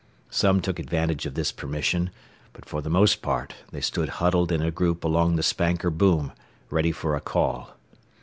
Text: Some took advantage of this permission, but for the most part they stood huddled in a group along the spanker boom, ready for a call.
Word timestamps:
Some 0.31 0.61
took 0.61 0.79
advantage 0.79 1.27
of 1.27 1.35
this 1.35 1.51
permission, 1.51 2.09
but 2.53 2.65
for 2.65 2.81
the 2.81 2.89
most 2.89 3.21
part 3.21 3.53
they 3.71 3.81
stood 3.81 4.09
huddled 4.17 4.51
in 4.51 4.59
a 4.63 4.71
group 4.71 5.03
along 5.03 5.35
the 5.35 5.43
spanker 5.43 5.91
boom, 5.91 6.31
ready 6.71 6.91
for 6.91 7.15
a 7.15 7.21
call. 7.21 7.77